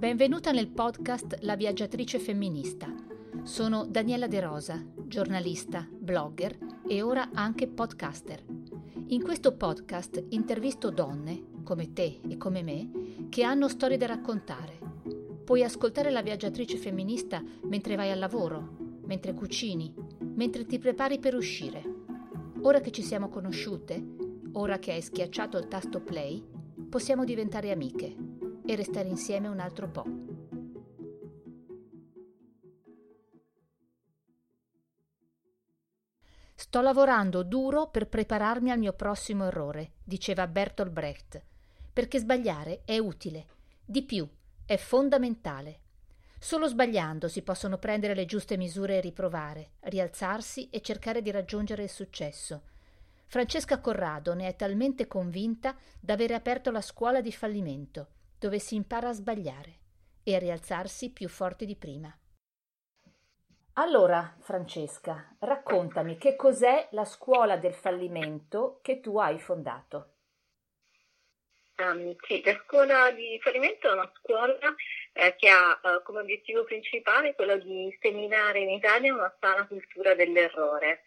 Benvenuta 0.00 0.50
nel 0.50 0.70
podcast 0.70 1.40
La 1.42 1.56
viaggiatrice 1.56 2.18
femminista. 2.18 2.90
Sono 3.42 3.84
Daniela 3.84 4.28
De 4.28 4.40
Rosa, 4.40 4.82
giornalista, 5.06 5.86
blogger 5.90 6.56
e 6.88 7.02
ora 7.02 7.28
anche 7.34 7.68
podcaster. 7.68 8.42
In 9.08 9.22
questo 9.22 9.54
podcast 9.58 10.24
intervisto 10.30 10.88
donne, 10.88 11.48
come 11.64 11.92
te 11.92 12.18
e 12.26 12.38
come 12.38 12.62
me, 12.62 13.28
che 13.28 13.42
hanno 13.42 13.68
storie 13.68 13.98
da 13.98 14.06
raccontare. 14.06 14.78
Puoi 15.44 15.62
ascoltare 15.62 16.10
La 16.10 16.22
viaggiatrice 16.22 16.78
femminista 16.78 17.44
mentre 17.64 17.94
vai 17.94 18.10
al 18.10 18.18
lavoro, 18.18 19.00
mentre 19.04 19.34
cucini, 19.34 19.94
mentre 20.32 20.64
ti 20.64 20.78
prepari 20.78 21.18
per 21.18 21.34
uscire. 21.34 21.84
Ora 22.62 22.80
che 22.80 22.90
ci 22.90 23.02
siamo 23.02 23.28
conosciute, 23.28 24.02
ora 24.52 24.78
che 24.78 24.92
hai 24.92 25.02
schiacciato 25.02 25.58
il 25.58 25.68
tasto 25.68 26.00
play, 26.00 26.42
possiamo 26.88 27.26
diventare 27.26 27.70
amiche 27.70 28.29
e 28.70 28.76
restare 28.76 29.08
insieme 29.08 29.48
un 29.48 29.58
altro 29.58 29.88
po'. 29.88 30.04
Sto 36.54 36.80
lavorando 36.80 37.42
duro 37.42 37.88
per 37.88 38.06
prepararmi 38.06 38.70
al 38.70 38.78
mio 38.78 38.92
prossimo 38.92 39.46
errore, 39.46 39.94
diceva 40.04 40.46
Bertolt 40.46 40.92
Brecht, 40.92 41.42
perché 41.92 42.20
sbagliare 42.20 42.82
è 42.84 42.96
utile, 42.98 43.46
di 43.84 44.04
più, 44.04 44.28
è 44.64 44.76
fondamentale. 44.76 45.80
Solo 46.38 46.68
sbagliando 46.68 47.26
si 47.26 47.42
possono 47.42 47.76
prendere 47.76 48.14
le 48.14 48.24
giuste 48.24 48.56
misure 48.56 48.98
e 48.98 49.00
riprovare, 49.00 49.72
rialzarsi 49.80 50.70
e 50.70 50.80
cercare 50.80 51.22
di 51.22 51.32
raggiungere 51.32 51.82
il 51.82 51.90
successo. 51.90 52.62
Francesca 53.26 53.80
Corrado 53.80 54.32
ne 54.34 54.46
è 54.46 54.54
talmente 54.54 55.08
convinta 55.08 55.76
da 55.98 56.12
avere 56.12 56.34
aperto 56.34 56.70
la 56.70 56.80
scuola 56.80 57.20
di 57.20 57.32
fallimento, 57.32 58.08
dove 58.40 58.58
si 58.58 58.74
impara 58.74 59.10
a 59.10 59.12
sbagliare 59.12 59.74
e 60.24 60.34
a 60.34 60.38
rialzarsi 60.38 61.12
più 61.12 61.28
forti 61.28 61.66
di 61.66 61.76
prima. 61.76 62.12
Allora, 63.74 64.34
Francesca, 64.40 65.36
raccontami 65.40 66.16
che 66.16 66.36
cos'è 66.36 66.88
la 66.92 67.04
scuola 67.04 67.56
del 67.56 67.74
fallimento 67.74 68.80
che 68.82 69.00
tu 69.00 69.18
hai 69.18 69.38
fondato. 69.38 70.14
Um, 71.76 72.14
sì, 72.26 72.42
la 72.44 72.58
scuola 72.64 73.10
di 73.10 73.38
fallimento 73.40 73.88
è 73.88 73.92
una 73.92 74.10
scuola 74.14 74.74
eh, 75.12 75.34
che 75.36 75.48
ha 75.48 75.80
eh, 75.82 76.02
come 76.02 76.20
obiettivo 76.20 76.64
principale 76.64 77.34
quello 77.34 77.56
di 77.58 77.96
seminare 78.00 78.60
in 78.60 78.70
Italia 78.70 79.14
una 79.14 79.34
sana 79.38 79.66
cultura 79.66 80.14
dell'errore. 80.14 81.02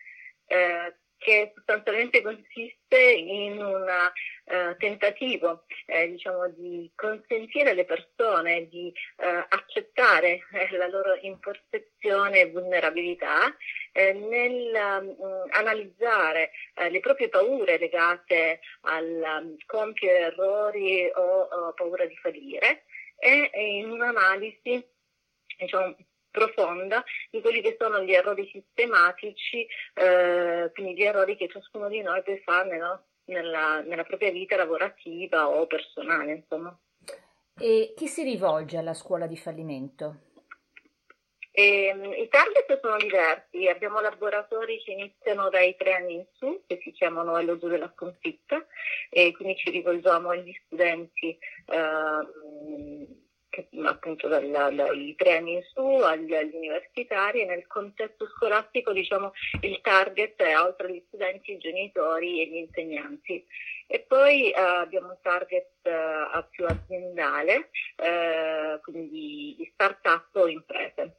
Eh, 0.46 0.96
che 1.24 1.54
sostanzialmente 1.56 2.22
consiste 2.22 3.00
in 3.00 3.58
un 3.62 3.86
uh, 3.86 4.78
tentativo 4.78 5.64
eh, 5.86 6.12
diciamo, 6.12 6.50
di 6.50 6.92
consentire 6.96 7.72
alle 7.72 7.86
persone 7.86 8.68
di 8.68 8.94
uh, 9.18 9.46
accettare 9.50 10.42
eh, 10.52 10.78
la 10.78 10.88
loro 10.88 11.18
imperfezione 11.22 12.42
e 12.42 12.52
vulnerabilità 12.52 13.56
eh, 13.94 14.14
nel 14.14 14.74
um, 14.74 15.46
analizzare 15.52 16.52
eh, 16.76 16.90
le 16.90 17.00
proprie 17.00 17.30
paure 17.30 17.78
legate 17.78 18.60
al 18.82 19.42
um, 19.42 19.56
compiere 19.66 20.26
errori 20.28 21.10
o, 21.16 21.42
o 21.42 21.74
paura 21.74 22.06
di 22.06 22.16
fallire 22.18 22.84
e 23.18 23.50
in 23.54 23.90
un'analisi 23.90 24.86
diciamo, 25.58 25.96
profonda 26.34 27.04
di 27.30 27.40
quelli 27.42 27.62
che 27.62 27.78
sono 27.80 28.02
gli 28.02 28.12
errori 28.12 28.50
sistematici, 28.52 29.66
eh, 29.94 30.72
quindi 30.74 30.96
gli 30.96 31.04
errori 31.04 31.38
che 31.38 31.48
ciascuno 31.48 31.88
di 31.88 32.02
noi 32.02 32.24
può 32.24 32.36
fare 32.44 32.78
no? 32.78 33.04
nella, 33.26 33.82
nella, 33.82 34.04
propria 34.04 34.32
vita 34.32 34.58
lavorativa 34.58 35.48
o 35.48 35.68
personale. 35.68 36.34
Insomma. 36.34 36.78
E 37.58 37.94
chi 37.96 38.08
si 38.08 38.24
rivolge 38.24 38.78
alla 38.78 38.96
scuola 38.96 39.28
di 39.28 39.38
fallimento? 39.38 40.32
E, 41.52 41.86
ehm, 41.86 42.14
I 42.14 42.28
target 42.30 42.80
sono 42.82 42.98
diversi, 42.98 43.68
abbiamo 43.68 44.02
laboratori 44.02 44.82
che 44.84 44.92
iniziano 44.94 45.50
dai 45.50 45.76
tre 45.78 45.94
anni 45.94 46.16
in 46.16 46.26
su, 46.34 46.64
che 46.66 46.80
si 46.82 46.92
chiamano 46.92 47.38
L2 47.38 47.68
della 47.68 47.92
sconfitta, 47.94 48.66
e 49.12 49.32
quindi 49.34 49.56
ci 49.58 49.70
rivolgiamo 49.70 50.30
agli 50.30 50.52
studenti 50.66 51.38
eh, 51.68 53.08
appunto 53.86 54.28
dalla, 54.28 54.70
dai 54.70 55.16
anni 55.28 55.54
in 55.54 55.62
su 55.74 55.82
agli, 55.82 56.34
agli 56.34 56.56
universitari 56.56 57.42
e 57.42 57.46
nel 57.46 57.68
contesto 57.68 58.28
scolastico 58.28 58.92
diciamo 58.92 59.32
il 59.62 59.80
target 59.82 60.42
è 60.42 60.60
oltre 60.60 60.88
agli 60.88 61.04
studenti, 61.08 61.54
i 61.54 61.58
genitori 61.58 62.42
e 62.42 62.48
gli 62.48 62.56
insegnanti. 62.56 63.46
E 63.88 64.00
poi 64.00 64.52
eh, 64.52 64.60
abbiamo 64.60 65.10
un 65.10 65.18
target 65.22 65.70
eh, 65.84 66.46
più 66.50 66.66
aziendale, 66.66 67.70
eh, 67.98 68.80
quindi 68.82 69.56
di 69.58 69.70
start-up 69.74 70.36
o 70.36 70.48
imprese. 70.48 71.18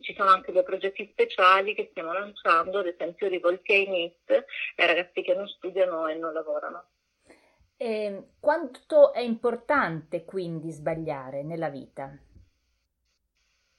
Ci 0.00 0.14
sono 0.14 0.30
anche 0.30 0.52
dei 0.52 0.64
progetti 0.64 1.08
speciali 1.12 1.74
che 1.74 1.88
stiamo 1.90 2.12
lanciando, 2.12 2.78
ad 2.78 2.86
esempio 2.86 3.28
rivolti 3.28 3.72
ai 3.72 3.88
NIT, 3.88 4.44
ai 4.76 4.86
ragazzi 4.86 5.22
che 5.22 5.34
non 5.34 5.46
studiano 5.46 6.08
e 6.08 6.14
non 6.14 6.32
lavorano. 6.32 6.86
Eh, 7.84 8.34
quanto 8.38 9.12
è 9.12 9.18
importante 9.18 10.24
quindi 10.24 10.70
sbagliare 10.70 11.42
nella 11.42 11.68
vita? 11.68 12.16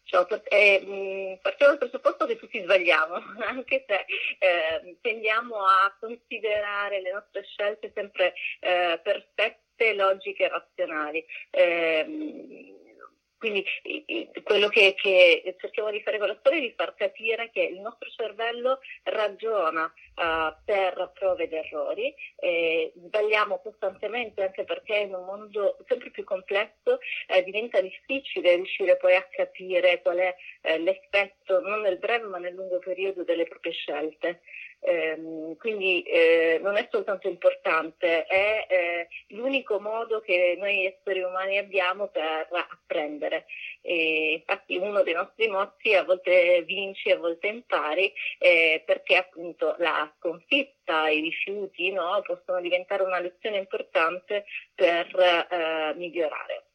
Cioè, 0.03 0.41
eh, 0.49 1.39
partiamo 1.41 1.71
dal 1.71 1.89
presupposto 1.89 2.25
che 2.25 2.35
tutti 2.35 2.61
sbagliamo, 2.61 3.15
anche 3.47 3.85
se 3.87 4.05
eh, 4.39 4.97
tendiamo 4.99 5.55
a 5.55 5.95
considerare 5.97 6.99
le 6.99 7.13
nostre 7.13 7.43
scelte 7.45 7.93
sempre 7.95 8.33
eh, 8.59 8.99
perfette, 9.01 9.93
logiche 9.93 10.43
e 10.43 10.49
razionali. 10.49 11.25
Eh, 11.49 12.73
quindi 13.43 13.65
quello 14.43 14.69
che, 14.69 14.95
che, 14.95 15.55
cerchiamo 15.59 15.91
di 15.91 16.01
fare 16.01 16.17
con 16.17 16.27
la 16.27 16.37
storia 16.39 16.59
è 16.59 16.61
di 16.61 16.73
far 16.77 16.93
capire 16.95 17.49
che 17.51 17.61
il 17.61 17.81
nostro 17.81 18.09
cervello 18.09 18.79
ragiona 19.03 19.91
uh, 20.15 20.53
per 20.63 21.11
prove 21.13 21.43
ed 21.43 21.53
errori, 21.53 22.13
eh, 22.37 22.91
sbagliamo 22.95 23.59
costantemente 23.59 24.43
anche 24.43 24.63
perché 24.63 24.95
in 24.97 25.13
un 25.13 25.25
mondo 25.25 25.77
sempre 25.87 26.11
più 26.11 26.23
complesso 26.23 26.99
eh, 27.27 27.43
diventa 27.43 27.81
difficile 27.81 28.55
riuscire 28.55 28.97
poi 28.97 29.15
a 29.15 29.27
capire 29.29 30.01
qual 30.01 30.17
è 30.17 30.35
eh, 30.61 30.77
l'effetto 30.79 31.59
non 31.61 31.81
nel 31.81 31.97
breve 31.97 32.25
ma 32.25 32.37
nel 32.37 32.53
lungo 32.53 32.79
periodo 32.79 33.23
delle 33.23 33.45
proprie 33.45 33.73
scelte. 33.73 34.41
Eh, 34.85 35.55
quindi 35.59 36.01
eh, 36.01 36.59
non 36.61 36.75
è 36.75 36.85
soltanto 36.91 37.29
importante, 37.29 38.25
è 38.25 38.65
eh, 38.67 39.07
l'unico 39.27 39.79
modo 39.79 40.19
che 40.19 40.55
noi 40.59 40.85
esseri 40.85 41.21
umani 41.21 41.57
abbiamo 41.57 42.07
per 42.09 42.49
apprendere. 42.51 43.45
E 43.81 44.33
infatti 44.33 44.75
uno 44.75 45.01
dei 45.03 45.13
nostri 45.13 45.47
mozzi 45.47 45.93
a 45.93 46.03
volte 46.03 46.63
vinci, 46.63 47.11
a 47.11 47.17
volte 47.17 47.47
impari, 47.47 48.11
eh, 48.39 48.83
perché 48.85 49.15
appunto 49.15 49.75
la 49.77 50.02
sconfitta, 50.17 51.09
i 51.09 51.21
rifiuti 51.21 51.91
no, 51.91 52.21
possono 52.25 52.59
diventare 52.61 53.03
una 53.03 53.19
lezione 53.19 53.57
importante 53.57 54.45
per 54.73 55.07
eh, 55.15 55.93
migliorare. 55.95 56.65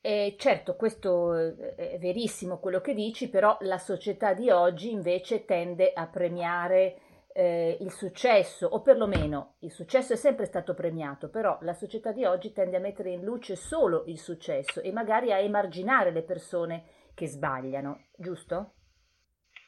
Eh, 0.00 0.36
certo, 0.38 0.76
questo 0.76 1.34
è 1.34 1.96
verissimo 1.98 2.58
quello 2.58 2.82
che 2.82 2.92
dici, 2.92 3.30
però 3.30 3.56
la 3.60 3.78
società 3.78 4.34
di 4.34 4.50
oggi 4.50 4.90
invece 4.90 5.46
tende 5.46 5.92
a 5.94 6.06
premiare 6.06 6.98
eh, 7.32 7.78
il 7.80 7.90
successo, 7.90 8.66
o 8.66 8.82
perlomeno 8.82 9.56
il 9.60 9.72
successo 9.72 10.12
è 10.12 10.16
sempre 10.16 10.44
stato 10.44 10.74
premiato, 10.74 11.30
però 11.30 11.56
la 11.62 11.72
società 11.72 12.12
di 12.12 12.24
oggi 12.24 12.52
tende 12.52 12.76
a 12.76 12.80
mettere 12.80 13.10
in 13.10 13.22
luce 13.22 13.56
solo 13.56 14.04
il 14.06 14.18
successo 14.18 14.80
e 14.82 14.92
magari 14.92 15.32
a 15.32 15.38
emarginare 15.38 16.12
le 16.12 16.22
persone 16.22 16.84
che 17.14 17.26
sbagliano, 17.26 18.08
giusto? 18.14 18.74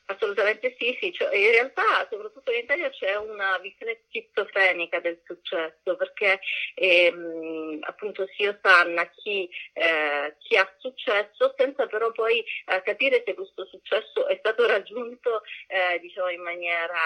Assolutamente 0.09 0.77
sì, 0.79 0.97
sì. 1.01 1.13
Cioè, 1.13 1.35
in 1.35 1.51
realtà 1.51 2.07
soprattutto 2.09 2.53
in 2.53 2.59
Italia 2.59 2.91
c'è 2.91 3.17
una 3.17 3.59
visione 3.59 4.03
schizofrenica 4.07 5.01
del 5.01 5.21
successo 5.25 5.97
perché 5.97 6.39
ehm, 6.75 7.79
appunto 7.81 8.25
si 8.37 8.47
osanna 8.47 9.09
chi, 9.11 9.49
eh, 9.73 10.37
chi, 10.39 10.57
ha 10.57 10.75
successo 10.79 11.55
senza 11.57 11.87
però 11.87 12.13
poi 12.13 12.39
eh, 12.39 12.83
capire 12.83 13.23
se 13.27 13.35
questo 13.35 13.67
successo 13.67 14.29
è 14.29 14.37
stato 14.39 14.67
raggiunto 14.67 15.43
eh, 15.67 15.99
diciamo 15.99 16.29
in 16.29 16.43
maniera 16.43 17.01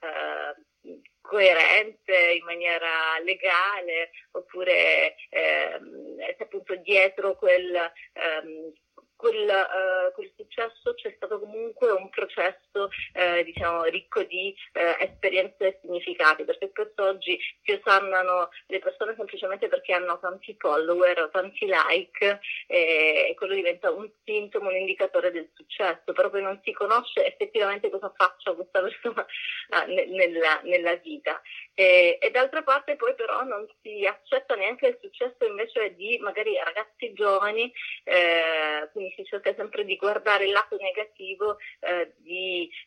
eh, 0.00 0.98
coerente, 1.20 2.32
in 2.32 2.44
maniera 2.44 3.18
legale 3.22 4.10
oppure 4.32 5.14
ehm, 5.28 6.16
se 6.36 6.42
appunto 6.42 6.74
dietro 6.76 7.36
quel... 7.36 7.92
Ehm, 8.14 8.72
quel, 9.20 9.46
uh, 9.46 10.12
quel, 10.14 10.32
successo 10.34 10.94
c'è 10.94 11.12
stato 11.16 11.38
comunque 11.38 11.90
un 11.90 12.08
processo 12.08 12.69
uh, 12.72 13.42
diciamo, 13.44 13.84
ricco 13.84 14.22
di 14.22 14.54
uh, 14.74 15.02
esperienze 15.02 15.66
e 15.66 15.78
significati, 15.82 16.44
perché 16.44 16.68
spesso 16.68 17.02
oggi 17.02 17.38
si 17.62 17.72
osannano 17.72 18.48
le 18.66 18.78
persone 18.78 19.14
semplicemente 19.16 19.68
perché 19.68 19.92
hanno 19.92 20.18
tanti 20.18 20.54
follower, 20.58 21.28
tanti 21.32 21.66
like 21.66 22.40
e 22.66 23.34
quello 23.36 23.54
diventa 23.54 23.90
un 23.90 24.08
sintomo, 24.24 24.68
un 24.68 24.76
indicatore 24.76 25.30
del 25.30 25.50
successo, 25.54 26.12
poi 26.30 26.42
non 26.42 26.60
si 26.62 26.72
conosce 26.72 27.26
effettivamente 27.26 27.90
cosa 27.90 28.12
faccia 28.16 28.54
questa 28.54 28.80
persona 28.80 29.26
nella, 29.86 30.60
nella, 30.64 30.94
vita. 30.96 31.40
E, 31.74 32.18
e 32.20 32.30
d'altra 32.30 32.62
parte 32.62 32.96
poi 32.96 33.14
però 33.14 33.42
non 33.42 33.66
si 33.82 34.04
accetta 34.06 34.54
neanche 34.54 34.88
il 34.88 34.98
successo 35.00 35.44
invece 35.46 35.94
di 35.94 36.18
magari 36.18 36.56
ragazzi 36.62 37.12
giovani, 37.12 37.72
eh, 38.04 38.88
quindi 38.92 39.12
si 39.16 39.24
cerca 39.24 39.54
sempre 39.54 39.84
di 39.84 39.96
guardare 39.96 40.44
il 40.44 40.52
lato 40.52 40.76
negativo 40.76 41.58
eh, 41.80 42.14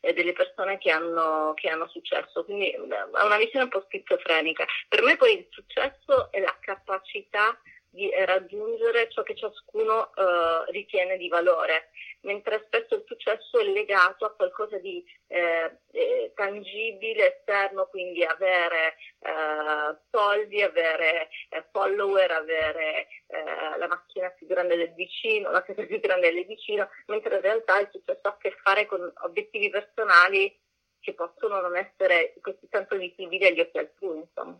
eh, 0.01 0.13
delle 0.13 0.33
persone 0.33 0.77
che 0.77 0.91
hanno, 0.91 1.53
che 1.55 1.69
hanno 1.69 1.87
successo, 1.87 2.43
quindi 2.43 2.69
è 2.71 2.77
una 2.77 3.37
visione 3.37 3.65
un 3.65 3.69
po' 3.69 3.83
schizofrenica. 3.85 4.65
Per 4.89 5.01
me 5.01 5.15
poi 5.15 5.39
il 5.39 5.47
successo 5.49 6.31
è 6.31 6.39
la 6.39 6.55
capacità 6.59 7.57
di 7.93 8.09
raggiungere 8.25 9.07
ciò 9.11 9.21
che 9.21 9.35
ciascuno 9.35 10.09
uh, 10.15 10.71
ritiene 10.71 11.15
di 11.17 11.27
valore, 11.27 11.91
mentre 12.23 12.63
spesso 12.65 12.95
il 12.95 13.03
successo 13.05 13.59
è 13.59 13.63
legato 13.63 14.25
a 14.25 14.33
qualcosa 14.33 14.77
di 14.77 15.03
eh, 15.27 15.79
eh, 15.91 16.31
tangibile, 16.35 17.37
esterno, 17.37 17.87
quindi 17.87 18.23
avere 18.23 18.95
eh, 19.19 19.97
soldi, 20.09 20.61
avere 20.61 21.29
eh, 21.49 21.65
follower, 21.71 22.31
avere 22.31 23.07
eh, 23.27 23.77
la 23.77 23.87
macchina 23.87 24.29
più 24.29 24.47
grande 24.47 24.75
del 24.75 24.93
vicino, 24.93 25.51
la 25.51 25.63
casa 25.63 25.83
più 25.83 25.99
grande 25.99 26.31
del 26.31 26.45
vicino, 26.45 26.89
mentre 27.07 27.35
in 27.35 27.41
realtà 27.41 27.79
il 27.79 27.89
successo 27.91 28.21
ha 28.23 28.29
a 28.29 28.37
che 28.37 28.51
fare 28.63 28.85
con 28.85 29.11
obiettivi 29.23 29.69
personali 29.69 30.59
che 30.99 31.13
possono 31.13 31.59
non 31.59 31.75
essere 31.75 32.33
così 32.39 32.67
tanto 32.69 32.95
visibili 32.95 33.45
agli 33.45 33.59
occhi 33.59 33.77
altrui, 33.77 34.19
insomma. 34.19 34.59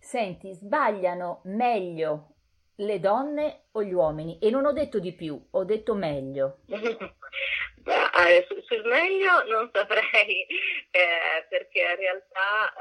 Senti, 0.00 0.52
sbagliano 0.52 1.40
meglio 1.44 2.33
le 2.76 3.00
donne 3.00 3.64
o 3.72 3.82
gli 3.82 3.92
uomini? 3.92 4.38
E 4.40 4.50
non 4.50 4.66
ho 4.66 4.72
detto 4.72 4.98
di 4.98 5.12
più, 5.12 5.40
ho 5.50 5.64
detto 5.64 5.94
meglio. 5.94 6.58
Eh, 7.86 8.46
sul 8.66 8.82
meglio 8.86 9.44
non 9.48 9.68
saprei, 9.70 10.46
eh, 10.90 11.46
perché 11.50 11.80
in 11.80 11.96
realtà 11.96 12.72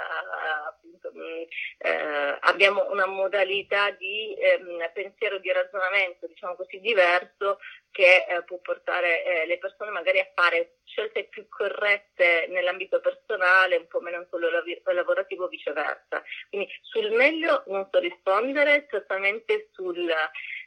eh, 1.78 2.38
abbiamo 2.42 2.90
una 2.92 3.06
modalità 3.06 3.92
di 3.92 4.36
ehm, 4.36 4.90
pensiero, 4.94 5.40
di 5.40 5.52
ragionamento, 5.52 6.28
diciamo 6.28 6.56
così, 6.56 6.80
diverso 6.80 7.60
che 7.92 8.26
eh, 8.28 8.44
può 8.44 8.58
portare 8.58 9.24
eh, 9.24 9.46
le 9.46 9.58
persone 9.60 9.92
magari 9.92 10.20
a 10.20 10.30
fare 10.34 10.78
scelte 10.86 11.26
più 11.26 11.48
corrette 11.48 12.48
nell'ambito 12.50 13.00
personale, 13.00 13.78
un 13.78 13.88
po' 13.88 14.02
meno 14.02 14.26
lav- 14.30 14.92
lavorativo, 14.92 15.48
viceversa. 15.48 16.24
Quindi 16.50 16.68
sul 16.82 17.12
meglio 17.12 17.64
non 17.68 17.88
so 17.92 18.00
rispondere, 18.00 18.88
certamente 18.90 19.70
sul, 19.74 20.10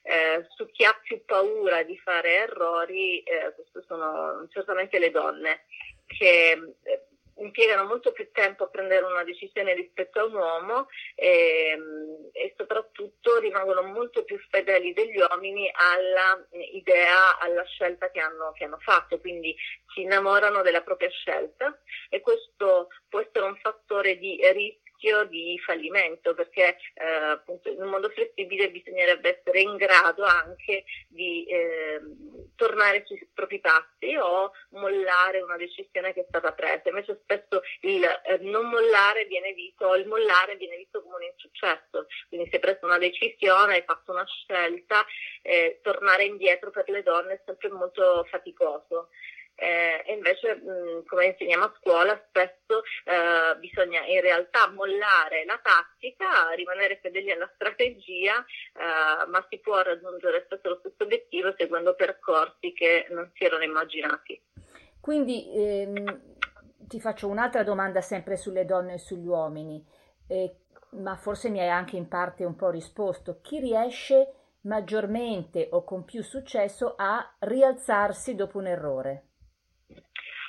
eh, 0.02 0.46
su 0.54 0.70
chi 0.70 0.84
ha 0.84 0.98
più 1.02 1.24
paura 1.24 1.82
di 1.82 1.98
fare 1.98 2.34
errori, 2.34 3.20
eh, 3.22 3.52
queste 3.54 3.82
sono 3.86 4.46
certamente 4.52 4.98
le 4.98 5.10
donne 5.10 5.64
che 6.06 6.76
impiegano 7.38 7.84
molto 7.84 8.12
più 8.12 8.30
tempo 8.32 8.64
a 8.64 8.68
prendere 8.68 9.04
una 9.04 9.24
decisione 9.24 9.74
rispetto 9.74 10.20
a 10.20 10.24
un 10.24 10.34
uomo 10.34 10.88
e, 11.14 11.70
ehm, 11.72 12.30
e 12.32 12.54
soprattutto 12.56 13.38
rimangono 13.38 13.82
molto 13.82 14.24
più 14.24 14.38
fedeli 14.50 14.92
degli 14.92 15.18
uomini 15.18 15.70
all'idea, 15.72 17.38
alla 17.38 17.64
scelta 17.64 18.10
che 18.10 18.20
hanno, 18.20 18.52
che 18.52 18.64
hanno 18.64 18.78
fatto, 18.78 19.18
quindi 19.18 19.54
si 19.92 20.02
innamorano 20.02 20.62
della 20.62 20.82
propria 20.82 21.10
scelta 21.10 21.78
e 22.08 22.20
questo 22.20 22.88
può 23.08 23.20
essere 23.20 23.44
un 23.44 23.56
fattore 23.56 24.18
di 24.18 24.38
rischio 24.52 25.24
di 25.24 25.58
fallimento 25.64 26.34
perché 26.34 26.76
eh, 26.94 27.04
appunto 27.04 27.70
in 27.70 27.80
un 27.80 27.88
mondo 27.88 28.08
flessibile 28.10 28.70
bisognerebbe 28.70 29.38
essere 29.38 29.60
in 29.60 29.76
grado 29.76 30.24
anche 30.24 30.84
di 31.08 31.44
eh, 31.46 32.00
tornare 32.56 33.04
sui 33.06 33.28
propri 33.32 33.60
passi 33.60 34.16
o 34.16 34.52
mollare 34.70 35.40
una 35.40 35.56
decisione 35.56 36.12
che 36.12 36.22
è 36.22 36.26
stata 36.28 36.52
presa. 36.52 36.88
Invece 36.88 37.20
spesso 37.22 37.62
il 37.82 38.02
eh, 38.02 38.38
non 38.40 38.68
mollare 38.68 39.26
viene 39.26 39.52
visto, 39.52 39.86
o 39.86 39.96
il 39.96 40.06
mollare 40.06 40.56
viene 40.56 40.76
visto 40.76 41.02
come 41.02 41.16
un 41.16 41.22
insuccesso. 41.22 42.06
Quindi 42.28 42.48
se 42.48 42.56
hai 42.56 42.60
preso 42.60 42.86
una 42.86 42.98
decisione, 42.98 43.74
hai 43.74 43.84
fatto 43.86 44.12
una 44.12 44.26
scelta, 44.26 45.04
eh, 45.42 45.80
tornare 45.82 46.24
indietro 46.24 46.70
per 46.70 46.88
le 46.88 47.02
donne 47.02 47.34
è 47.34 47.42
sempre 47.44 47.70
molto 47.70 48.24
faticoso 48.28 49.08
eh, 49.56 50.04
e 50.06 50.12
invece 50.12 50.54
mh, 50.54 51.06
come 51.06 51.26
insegniamo 51.26 51.64
a 51.64 51.74
scuola 51.80 52.22
spesso 52.28 52.82
eh, 53.04 53.56
bisogna 53.58 54.04
in 54.06 54.20
realtà 54.20 54.68
mollare 54.68 55.44
la 55.44 55.58
tattica, 55.62 56.50
rimanere 56.54 56.98
fedeli 57.02 57.32
alla 57.32 57.50
strategia, 57.54 58.38
eh, 58.38 59.26
ma 59.26 59.44
si 59.48 59.58
può 59.58 59.80
raggiungere 59.82 60.44
spesso 60.44 60.68
lo 60.68 60.76
stesso 60.80 61.02
obiettivo 61.02 61.54
seguendo 61.56 61.94
percorsi 61.94 62.72
che 62.72 63.06
non 63.10 63.30
si 63.34 63.44
erano 63.44 63.64
immaginati. 63.64 64.40
Quindi 65.00 65.50
ehm, 65.54 66.20
ti 66.78 67.00
faccio 67.00 67.28
un'altra 67.28 67.62
domanda 67.62 68.00
sempre 68.00 68.36
sulle 68.36 68.64
donne 68.64 68.94
e 68.94 68.98
sugli 68.98 69.26
uomini, 69.26 69.84
ma 70.90 71.16
forse 71.16 71.48
mi 71.48 71.60
hai 71.60 71.68
anche 71.68 71.96
in 71.96 72.08
parte 72.08 72.44
un 72.44 72.56
po' 72.56 72.70
risposto. 72.70 73.40
Chi 73.40 73.60
riesce 73.60 74.32
maggiormente 74.62 75.68
o 75.70 75.84
con 75.84 76.04
più 76.04 76.22
successo 76.22 76.94
a 76.96 77.36
rialzarsi 77.38 78.34
dopo 78.34 78.58
un 78.58 78.66
errore? 78.66 79.25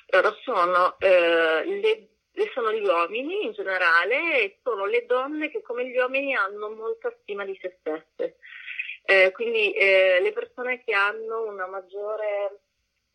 Loro 0.10 0.38
sono, 0.44 0.98
eh, 1.00 1.64
le, 1.66 2.08
sono 2.54 2.72
gli 2.72 2.86
uomini 2.86 3.46
in 3.46 3.52
generale 3.52 4.42
e 4.42 4.60
sono 4.64 4.86
le 4.86 5.06
donne 5.06 5.50
che 5.50 5.62
come 5.62 5.88
gli 5.88 5.98
uomini 5.98 6.36
hanno 6.36 6.70
molta 6.70 7.14
stima 7.22 7.44
di 7.46 7.58
se 7.62 7.78
stesse. 7.80 8.38
Eh, 9.04 9.32
quindi 9.32 9.72
eh, 9.74 10.20
le 10.22 10.34
persone 10.34 10.84
che 10.84 10.94
hanno 10.94 11.46
una 11.46 11.66
maggiore 11.66 12.60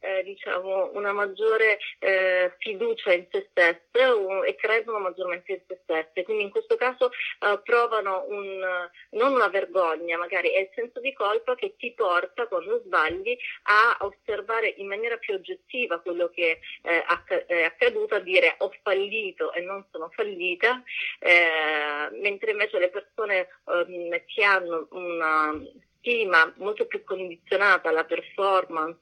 eh, 0.03 0.23
diciamo, 0.25 0.91
una 0.95 1.13
maggiore 1.13 1.79
eh, 1.99 2.53
fiducia 2.59 3.13
in 3.13 3.27
se 3.31 3.47
stesse 3.51 3.81
e 4.45 4.55
credono 4.57 4.99
maggiormente 4.99 5.53
in 5.53 5.61
se 5.67 5.81
stesse. 5.83 6.25
Quindi 6.25 6.45
in 6.45 6.51
questo 6.51 6.77
caso 6.77 7.11
uh, 7.41 7.63
provano 7.63 8.25
un, 8.29 8.89
non 9.11 9.33
una 9.33 9.49
vergogna, 9.49 10.19
magari 10.19 10.51
è 10.51 10.61
il 10.61 10.71
senso 10.75 11.01
di 11.01 11.13
colpa 11.13 11.55
che 11.55 11.75
ti 11.77 11.93
porta 11.93 12.47
quando 12.47 12.81
sbagli 12.85 13.37
a 13.65 13.99
osservare 14.01 14.75
in 14.77 14.87
maniera 14.87 15.17
più 15.17 15.35
oggettiva 15.35 16.01
quello 16.01 16.29
che 16.29 16.61
eh, 16.83 17.05
è 17.47 17.63
accaduto, 17.63 18.17
a 18.17 18.21
dire 18.21 18.57
ho 18.59 18.73
fallito 18.83 19.53
e 19.53 19.61
non 19.61 19.85
sono 19.91 20.11
fallita, 20.11 20.83
eh, 21.21 22.09
mentre 22.21 22.51
invece 22.51 22.79
le 22.79 22.91
persone 22.91 23.49
um, 23.65 24.11
che 24.27 24.43
hanno 24.43 24.89
una 24.91 25.53
stima 26.03 26.53
molto 26.57 26.87
più 26.87 27.05
condizionata 27.05 27.89
alla 27.89 28.05
performance, 28.05 28.99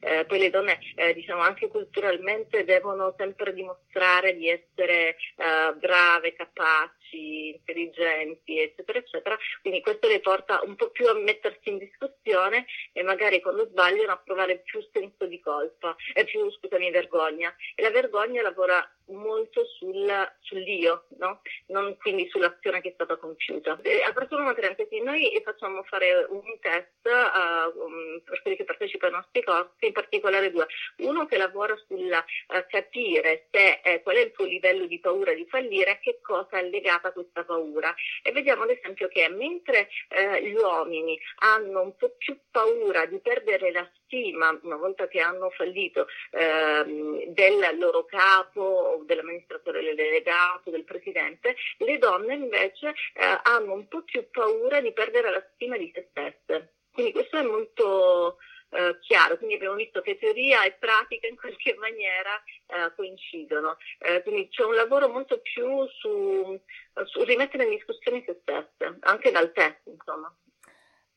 eh, 0.00 0.24
poi 0.24 0.38
le 0.38 0.50
donne 0.50 0.78
eh, 0.94 1.12
diciamo 1.12 1.42
anche 1.42 1.68
culturalmente 1.68 2.64
devono 2.64 3.12
sempre 3.18 3.52
dimostrare 3.52 4.36
di 4.36 4.48
essere 4.48 5.16
eh, 5.36 5.74
brave, 5.78 6.34
capaci, 6.34 7.05
intelligenti, 7.12 8.60
eccetera, 8.60 8.98
eccetera, 8.98 9.36
quindi 9.60 9.80
questo 9.80 10.08
le 10.08 10.20
porta 10.20 10.60
un 10.62 10.76
po' 10.76 10.90
più 10.90 11.06
a 11.08 11.14
mettersi 11.14 11.68
in 11.68 11.78
discussione 11.78 12.66
e 12.92 13.02
magari 13.02 13.40
quando 13.40 13.66
sbagliano 13.66 14.12
a 14.12 14.18
provare 14.18 14.58
più 14.58 14.80
senso 14.92 15.26
di 15.26 15.40
colpa, 15.40 15.94
e 16.14 16.24
più, 16.24 16.50
scusami, 16.50 16.90
vergogna. 16.90 17.54
E 17.74 17.82
la 17.82 17.90
vergogna 17.90 18.42
lavora 18.42 18.88
molto 19.08 19.64
sul, 19.64 20.10
sull'io, 20.40 21.06
no? 21.18 21.40
non 21.66 21.96
quindi 21.98 22.28
sull'azione 22.28 22.80
che 22.80 22.90
è 22.90 22.92
stata 22.94 23.16
compiuta. 23.16 23.72
A 23.72 24.34
una 24.36 24.54
parentesi, 24.54 25.00
noi 25.00 25.40
facciamo 25.44 25.82
fare 25.84 26.26
un 26.28 26.42
test 26.60 27.04
uh, 27.04 27.78
um, 27.78 28.20
per 28.24 28.42
quelli 28.42 28.56
che 28.56 28.64
partecipano 28.64 29.14
ai 29.14 29.22
nostri 29.22 29.42
corsi, 29.42 29.86
in 29.86 29.92
particolare 29.92 30.50
due. 30.50 30.66
Uno 30.98 31.26
che 31.26 31.36
lavora 31.36 31.76
sul 31.86 32.10
uh, 32.10 32.64
capire 32.68 33.46
se, 33.50 33.80
eh, 33.82 34.02
qual 34.02 34.16
è 34.16 34.20
il 34.20 34.32
tuo 34.32 34.44
livello 34.44 34.86
di 34.86 34.98
paura 34.98 35.32
di 35.32 35.46
fallire, 35.48 35.92
a 35.92 35.98
che 35.98 36.18
cosa 36.20 36.58
è 36.58 36.68
legata 37.06 37.12
questa 37.12 37.44
paura. 37.44 37.94
E 38.22 38.32
vediamo 38.32 38.64
ad 38.64 38.70
esempio 38.70 39.08
che 39.08 39.28
mentre 39.28 39.88
eh, 40.08 40.42
gli 40.42 40.54
uomini 40.54 41.18
hanno 41.38 41.82
un 41.82 41.96
po' 41.96 42.14
più 42.16 42.38
paura 42.50 43.06
di 43.06 43.18
perdere 43.18 43.72
la 43.72 43.88
stima 44.04 44.58
una 44.62 44.76
volta 44.76 45.08
che 45.08 45.20
hanno 45.20 45.50
fallito 45.50 46.06
ehm, 46.30 47.24
del 47.26 47.76
loro 47.78 48.04
capo, 48.04 49.02
dell'amministratore 49.04 49.94
delegato, 49.94 50.70
del 50.70 50.84
presidente, 50.84 51.56
le 51.78 51.98
donne 51.98 52.34
invece 52.34 52.88
eh, 53.14 53.40
hanno 53.42 53.74
un 53.74 53.88
po' 53.88 54.02
più 54.02 54.28
paura 54.30 54.80
di 54.80 54.92
perdere 54.92 55.30
la 55.30 55.44
stima 55.54 55.76
di 55.76 55.90
se 55.94 56.08
stesse. 56.10 56.72
Quindi 56.92 57.12
questo 57.12 57.36
è 57.36 57.42
molto 57.42 58.38
eh, 58.70 58.98
chiaro, 59.00 59.36
quindi 59.36 59.54
abbiamo 59.54 59.76
visto 59.76 60.00
che 60.00 60.18
teoria 60.18 60.64
e 60.64 60.72
pratica 60.72 61.26
in 61.26 61.36
qualche 61.36 61.74
maniera 61.80 62.42
eh, 62.66 62.94
coincidono, 62.94 63.76
eh, 63.98 64.22
quindi 64.22 64.48
c'è 64.48 64.64
un 64.64 64.74
lavoro 64.74 65.08
molto 65.08 65.40
più 65.40 65.86
su, 65.86 66.60
su 67.04 67.22
rimettere 67.22 67.64
in 67.64 67.70
discussione 67.70 68.22
se 68.26 68.38
stesse, 68.42 68.96
anche 69.00 69.30
dal 69.30 69.52
test 69.52 69.86
insomma. 69.86 70.34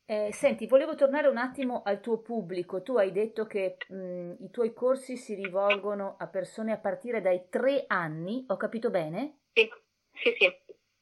Eh, 0.06 0.34
senti, 0.34 0.65
volevo 0.65 0.96
tornare 0.96 1.27
un 1.27 1.38
attimo 1.38 1.84
al 1.84 2.00
tuo 2.00 2.18
pubblico. 2.18 2.82
Tu 2.82 2.98
hai 2.98 3.12
detto 3.12 3.46
che 3.46 3.77
mh, 3.88 4.38
i 4.39 4.50
tuoi 4.50 4.74
corsi 4.74 5.15
si 5.18 5.36
rivolgono 5.36 6.15
a 6.18 6.25
persone 6.25 6.72
a 6.72 6.79
partire 6.79 7.22
dai 7.22 7.44
tre 7.48 7.84
anni, 7.86 8.44
ho 8.48 8.58
capito 8.58 8.89
bene? 8.89 9.41
Sì, 9.53 9.70
sì, 10.13 10.36
sì. 10.36 10.51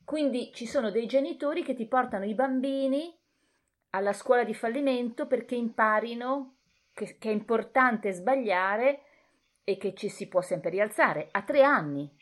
Quindi 0.03 0.51
ci 0.53 0.65
sono 0.65 0.91
dei 0.91 1.05
genitori 1.05 1.63
che 1.63 1.73
ti 1.73 1.87
portano 1.87 2.25
i 2.25 2.33
bambini 2.33 3.17
alla 3.97 4.13
scuola 4.13 4.43
di 4.43 4.53
fallimento 4.53 5.27
perché 5.27 5.55
imparino 5.55 6.55
che, 6.93 7.17
che 7.19 7.29
è 7.29 7.33
importante 7.33 8.11
sbagliare 8.11 9.01
e 9.63 9.77
che 9.77 9.93
ci 9.93 10.09
si 10.09 10.27
può 10.27 10.41
sempre 10.41 10.69
rialzare 10.69 11.27
a 11.31 11.41
tre 11.41 11.63
anni. 11.63 12.16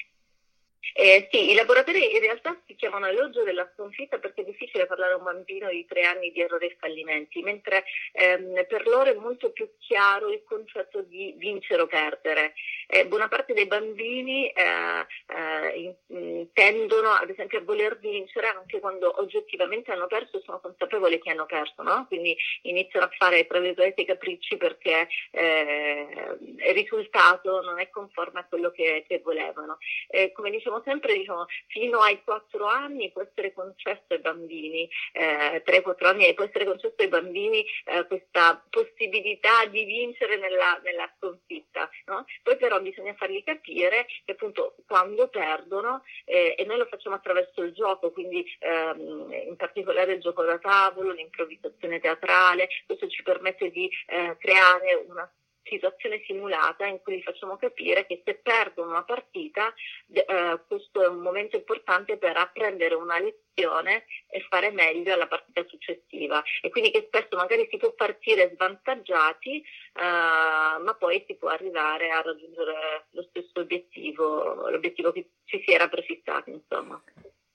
Eh, 0.93 1.27
sì, 1.31 1.51
i 1.51 1.55
laboratori 1.55 2.13
in 2.13 2.21
realtà 2.21 2.57
si 2.65 2.75
chiamano 2.75 3.07
elogio 3.07 3.43
della 3.43 3.69
sconfitta 3.73 4.17
perché 4.17 4.41
è 4.41 4.45
difficile 4.45 4.85
parlare 4.85 5.13
a 5.13 5.17
un 5.17 5.23
bambino 5.23 5.69
di 5.69 5.85
tre 5.85 6.03
anni 6.03 6.31
di 6.31 6.41
errori 6.41 6.67
e 6.67 6.77
fallimenti, 6.79 7.41
mentre 7.41 7.83
ehm, 8.13 8.65
per 8.67 8.87
loro 8.87 9.09
è 9.09 9.15
molto 9.15 9.51
più 9.51 9.69
chiaro 9.79 10.31
il 10.31 10.43
concetto 10.45 11.01
di 11.01 11.33
vincere 11.37 11.81
o 11.81 11.87
perdere. 11.87 12.53
Eh, 12.87 13.07
buona 13.07 13.27
parte 13.27 13.53
dei 13.53 13.65
bambini 13.65 14.47
eh, 14.49 15.05
eh 15.27 15.95
in, 16.07 16.47
tendono 16.53 17.09
ad 17.09 17.29
esempio 17.29 17.59
a 17.59 17.63
voler 17.63 17.97
vincere 17.99 18.47
anche 18.47 18.79
quando 18.79 19.19
oggettivamente 19.19 19.91
hanno 19.91 20.07
perso 20.07 20.37
e 20.37 20.41
sono 20.45 20.59
consapevoli 20.59 21.19
che 21.19 21.31
hanno 21.31 21.45
perso, 21.45 21.81
no? 21.83 22.05
quindi 22.07 22.35
iniziano 22.63 23.05
a 23.05 23.11
fare 23.17 23.45
tra 23.47 23.59
virgolette 23.59 24.01
i 24.01 24.05
capricci 24.05 24.57
perché 24.57 25.07
eh, 25.31 26.37
il 26.39 26.73
risultato 26.73 27.61
non 27.61 27.79
è 27.79 27.89
conforme 27.89 28.39
a 28.39 28.45
quello 28.45 28.71
che, 28.71 29.03
che 29.07 29.19
volevano. 29.19 29.77
Eh, 30.07 30.31
come 30.31 30.51
dicevo 30.51 30.74
sempre, 30.83 31.13
diciamo, 31.13 31.45
fino 31.67 31.99
ai 31.99 32.21
4 32.23 32.65
anni 32.65 33.11
può 33.11 33.21
essere 33.21 33.53
concesso 33.53 34.05
ai 34.09 34.19
bambini, 34.19 34.89
eh, 35.13 35.63
3-4 35.65 36.05
anni 36.07 36.33
può 36.33 36.45
essere 36.45 36.65
concesso 36.65 36.95
ai 36.97 37.07
bambini 37.07 37.65
eh, 37.85 38.05
questa 38.07 38.63
possibilità 38.69 39.65
di 39.65 39.83
vincere 39.85 40.37
nella, 40.37 40.79
nella 40.83 41.11
sconfitta. 41.17 41.89
No? 42.05 42.25
Poi 42.43 42.57
però 42.57 42.79
bisogna 42.81 43.13
fargli 43.15 43.43
capire 43.43 44.05
che 44.25 44.33
appunto 44.33 44.75
quando 44.87 45.27
perdono, 45.27 46.03
eh, 46.25 46.55
e 46.57 46.65
noi 46.65 46.77
lo 46.77 46.85
facciamo 46.85 47.15
attraverso 47.15 47.61
il 47.63 47.73
gioco, 47.73 48.11
quindi 48.11 48.45
ehm, 48.59 49.31
in 49.47 49.55
particolare 49.55 50.13
il 50.13 50.21
gioco 50.21 50.43
da 50.43 50.57
tavolo, 50.59 51.11
l'improvvisazione 51.11 51.99
teatrale, 51.99 52.67
questo 52.85 53.07
ci 53.07 53.23
permette 53.23 53.69
di 53.69 53.89
eh, 54.07 54.35
creare 54.37 55.05
una 55.07 55.29
situazione 55.65 56.21
simulata 56.25 56.85
in 56.85 57.01
cui 57.01 57.17
gli 57.17 57.21
facciamo 57.23 57.57
capire 57.57 58.05
che 58.05 58.21
se 58.23 58.35
perdono 58.35 58.91
una 58.91 59.03
partita 59.03 59.73
eh, 60.11 60.59
questo 60.67 61.03
è 61.03 61.07
un 61.07 61.19
momento 61.19 61.55
importante 61.55 62.17
per 62.17 62.37
apprendere 62.37 62.95
una 62.95 63.19
lezione 63.19 64.05
e 64.27 64.45
fare 64.49 64.71
meglio 64.71 65.13
alla 65.13 65.27
partita 65.27 65.65
successiva 65.67 66.43
e 66.61 66.69
quindi 66.69 66.91
che 66.91 67.05
spesso 67.07 67.35
magari 67.35 67.67
si 67.69 67.77
può 67.77 67.91
partire 67.93 68.51
svantaggiati 68.53 69.57
eh, 69.57 69.63
ma 70.01 70.95
poi 70.97 71.23
si 71.27 71.35
può 71.35 71.49
arrivare 71.49 72.09
a 72.09 72.21
raggiungere 72.21 73.07
lo 73.11 73.23
stesso 73.29 73.59
obiettivo, 73.59 74.69
l'obiettivo 74.69 75.11
che 75.11 75.29
ci 75.45 75.61
si 75.65 75.73
era 75.73 75.87
prefissato 75.87 76.49
insomma. 76.49 77.01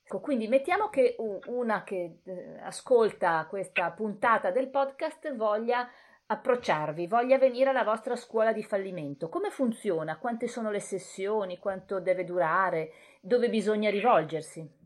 Ecco, 0.02 0.18
quindi 0.18 0.48
mettiamo 0.48 0.88
che 0.88 1.14
una 1.18 1.84
che 1.84 2.18
eh, 2.24 2.58
ascolta 2.62 3.46
questa 3.48 3.92
puntata 3.92 4.50
del 4.50 4.68
podcast 4.68 5.32
voglia 5.36 5.88
approcciarvi, 6.30 7.08
voglia 7.08 7.38
venire 7.38 7.70
alla 7.70 7.82
vostra 7.82 8.14
scuola 8.14 8.52
di 8.52 8.62
fallimento. 8.62 9.28
Come 9.28 9.50
funziona? 9.50 10.16
Quante 10.18 10.46
sono 10.46 10.70
le 10.70 10.80
sessioni? 10.80 11.58
Quanto 11.58 11.98
deve 11.98 12.24
durare? 12.24 12.92
Dove 13.20 13.48
bisogna 13.48 13.90
rivolgersi? 13.90 14.78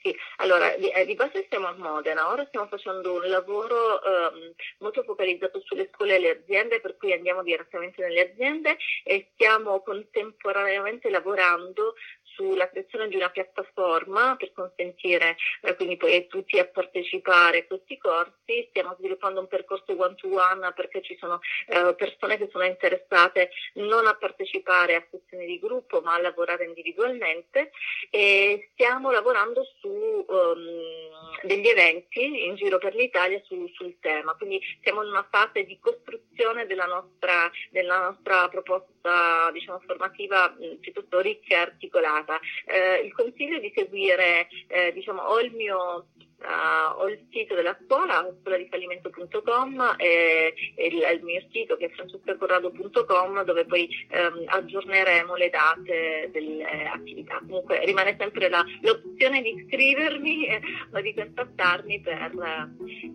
Sì, 0.00 0.14
allora 0.36 0.76
di, 0.76 0.88
eh, 0.90 1.14
base 1.16 1.46
siamo 1.50 1.66
a 1.66 1.74
Modena, 1.76 2.30
ora 2.30 2.46
stiamo 2.46 2.68
facendo 2.68 3.14
un 3.14 3.28
lavoro 3.28 4.00
ehm, 4.00 4.54
molto 4.78 5.02
focalizzato 5.02 5.60
sulle 5.64 5.90
scuole 5.92 6.14
e 6.14 6.18
le 6.20 6.30
aziende, 6.30 6.80
per 6.80 6.96
cui 6.96 7.12
andiamo 7.12 7.42
direttamente 7.42 8.00
nelle 8.02 8.30
aziende 8.30 8.76
e 9.02 9.30
stiamo 9.32 9.82
contemporaneamente 9.82 11.10
lavorando 11.10 11.94
sulla 12.38 12.68
creazione 12.68 13.08
di 13.08 13.16
una 13.16 13.30
piattaforma 13.30 14.36
per 14.36 14.52
consentire 14.52 15.36
eh, 15.62 15.74
quindi 15.74 15.96
poi 15.96 16.14
a 16.14 16.22
tutti 16.22 16.56
a 16.60 16.66
partecipare 16.66 17.58
a 17.58 17.66
questi 17.66 17.98
corsi. 17.98 18.66
Stiamo 18.68 18.94
sviluppando 18.96 19.40
un 19.40 19.48
percorso 19.48 19.96
one 19.98 20.14
to 20.14 20.28
one 20.28 20.72
perché 20.74 21.02
ci 21.02 21.16
sono 21.18 21.40
eh, 21.66 21.94
persone 21.96 22.38
che 22.38 22.48
sono 22.52 22.64
interessate 22.64 23.50
non 23.74 24.06
a 24.06 24.14
partecipare 24.14 24.94
a 24.94 25.04
sessioni 25.10 25.46
di 25.46 25.58
gruppo 25.58 26.00
ma 26.00 26.14
a 26.14 26.20
lavorare 26.20 26.64
individualmente 26.64 27.72
e 28.10 28.70
stiamo 28.72 29.10
lavorando 29.10 29.64
su 29.80 29.88
um, 29.88 31.06
degli 31.42 31.66
eventi 31.66 32.46
in 32.46 32.54
giro 32.54 32.78
per 32.78 32.94
l'Italia 32.94 33.40
su, 33.44 33.66
sul 33.74 33.98
tema. 34.00 34.34
Quindi 34.34 34.60
siamo 34.82 35.02
in 35.02 35.10
una 35.10 35.26
fase 35.28 35.64
di 35.64 35.78
costruzione 35.80 36.66
della 36.66 36.86
nostra, 36.86 37.50
della 37.70 37.98
nostra 37.98 38.48
proposta 38.48 39.50
diciamo, 39.52 39.80
formativa 39.80 40.48
mh, 40.48 40.76
piuttosto 40.80 41.20
ricca 41.20 41.54
e 41.54 41.58
articolata. 41.58 42.27
Eh, 42.66 43.04
il 43.04 43.12
consiglio 43.12 43.58
di 43.58 43.72
seguire 43.74 44.48
eh, 44.68 44.92
diciamo, 44.92 45.22
o 45.22 45.40
il 45.40 45.52
mio 45.52 46.06
Uh, 46.38 47.00
ho 47.00 47.08
il 47.08 47.26
sito 47.32 47.56
della 47.56 47.76
scuola, 47.84 48.24
scuoladifallimento.com 48.40 49.96
e, 49.96 50.54
e 50.76 50.86
il, 50.86 50.94
il, 50.94 51.20
mio 51.24 51.42
sito 51.50 51.76
che 51.76 51.86
è 51.86 51.90
francescacorrado.com 51.90 53.42
dove 53.42 53.64
poi 53.64 53.88
um, 54.12 54.44
aggiorneremo 54.46 55.34
le 55.34 55.50
date 55.50 56.28
delle 56.30 56.88
attività. 56.92 57.38
Comunque 57.40 57.84
rimane 57.84 58.14
sempre 58.16 58.48
la, 58.48 58.64
l'opzione 58.82 59.42
di 59.42 59.52
iscrivermi 59.54 60.46
eh, 60.46 60.60
o 60.92 61.00
di 61.00 61.12
contattarmi 61.12 62.00
per, 62.02 62.70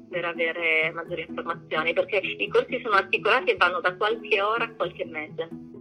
per, 0.09 0.25
avere 0.25 0.91
maggiori 0.91 1.25
informazioni 1.25 1.93
perché 1.93 2.17
i 2.17 2.49
corsi 2.49 2.81
sono 2.83 2.95
articolati 2.95 3.51
e 3.51 3.55
vanno 3.55 3.79
da 3.79 3.95
qualche 3.95 4.41
ora 4.41 4.65
a 4.65 4.73
qualche 4.73 5.05
mese. 5.05 5.72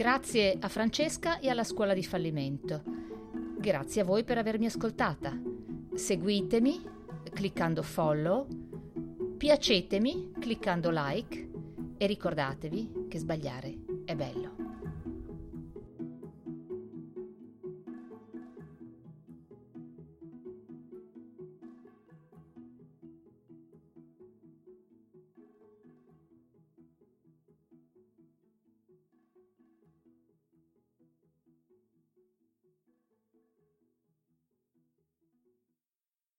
Grazie 0.00 0.56
a 0.58 0.68
Francesca 0.68 1.40
e 1.40 1.50
alla 1.50 1.62
scuola 1.62 1.92
di 1.92 2.02
fallimento. 2.02 2.82
Grazie 3.58 4.00
a 4.00 4.04
voi 4.04 4.24
per 4.24 4.38
avermi 4.38 4.64
ascoltata. 4.64 5.38
Seguitemi 5.92 6.82
cliccando 7.30 7.82
follow, 7.82 8.46
piacetemi 9.36 10.32
cliccando 10.40 10.88
like 10.90 11.50
e 11.98 12.06
ricordatevi 12.06 13.08
che 13.10 13.18
sbagliare 13.18 13.76
è 14.06 14.16
bello. 14.16 14.59